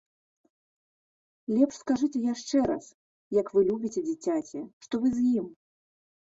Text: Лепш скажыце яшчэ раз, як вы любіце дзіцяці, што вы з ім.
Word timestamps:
Лепш 1.57 1.75
скажыце 1.83 2.17
яшчэ 2.33 2.57
раз, 2.73 2.85
як 3.41 3.47
вы 3.53 3.61
любіце 3.71 4.01
дзіцяці, 4.09 4.59
што 4.89 4.93
вы 5.07 5.17
з 5.21 5.31
ім. 5.39 5.47